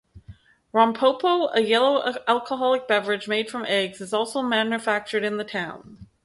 [0.73, 6.07] Rompopo, a yellow alcoholic beverage made from eggs, is also manufactured in the town.